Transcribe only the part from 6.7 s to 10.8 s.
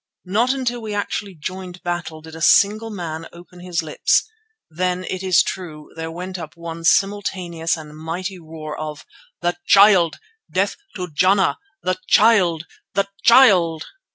simultaneous and mighty roar of: "The Child! Death